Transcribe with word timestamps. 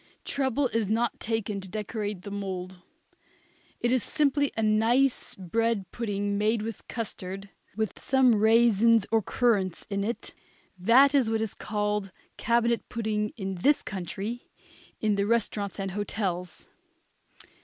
Trouble 0.25 0.67
is 0.69 0.89
not 0.89 1.19
taken 1.19 1.61
to 1.61 1.69
decorate 1.69 2.23
the 2.23 2.31
mould. 2.31 2.81
It 3.79 3.91
is 3.91 4.01
simply 4.01 4.51
a 4.57 4.63
nice 4.63 5.35
bread 5.35 5.91
pudding 5.91 6.39
made 6.39 6.63
with 6.63 6.87
custard, 6.87 7.49
with 7.75 7.99
some 8.01 8.33
raisins 8.33 9.05
or 9.11 9.21
currants 9.21 9.85
in 9.91 10.03
it. 10.03 10.33
That 10.75 11.13
is 11.13 11.29
what 11.29 11.39
is 11.39 11.53
called 11.53 12.11
cabinet 12.35 12.89
pudding 12.89 13.29
in 13.37 13.59
this 13.61 13.83
country 13.83 14.49
in 14.99 15.17
the 15.17 15.27
restaurants 15.27 15.79
and 15.79 15.91
hotels. 15.91 16.67